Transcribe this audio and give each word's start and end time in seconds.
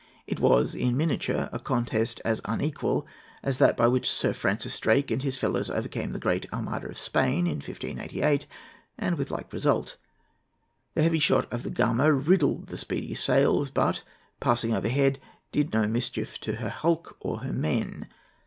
It 0.25 0.39
was, 0.39 0.73
in 0.73 0.97
miniature, 0.97 1.47
a 1.53 1.59
contest 1.59 2.21
as 2.25 2.41
unequal 2.45 3.05
as 3.43 3.59
that 3.59 3.77
by 3.77 3.85
which 3.87 4.09
Sir 4.09 4.33
Francis 4.33 4.79
Drake 4.79 5.11
and 5.11 5.21
his 5.21 5.37
fellows 5.37 5.69
overcame 5.69 6.11
the 6.11 6.19
Great 6.19 6.51
Armada 6.51 6.87
of 6.87 6.97
Spain 6.97 7.45
in 7.45 7.57
1588, 7.57 8.47
and 8.97 9.15
with 9.15 9.29
like 9.29 9.53
result. 9.53 9.97
The 10.95 11.03
heavy 11.03 11.19
shot 11.19 11.53
of 11.53 11.61
the 11.61 11.69
Gamo 11.69 12.09
riddled 12.09 12.65
the 12.69 12.77
Speedy's 12.77 13.21
sails, 13.23 13.69
but, 13.69 14.01
passing 14.39 14.73
overhead, 14.73 15.19
did 15.51 15.71
no 15.71 15.87
mischief 15.87 16.39
to 16.39 16.53
her 16.55 16.69
hulk 16.69 17.15
or 17.19 17.41
her 17.41 17.53
men. 17.53 18.07